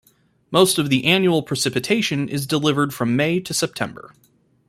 Most 0.49 0.79
of 0.79 0.89
the 0.89 1.05
annual 1.05 1.43
precipitation 1.43 2.27
is 2.27 2.47
delivered 2.47 2.91
from 2.91 3.15
May 3.15 3.39
to 3.41 3.53
September. 3.53 4.15